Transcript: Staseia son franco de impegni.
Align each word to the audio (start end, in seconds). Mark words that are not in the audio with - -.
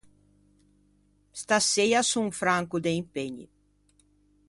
Staseia 1.41 2.01
son 2.11 2.27
franco 2.41 2.77
de 2.85 2.91
impegni. 3.01 3.47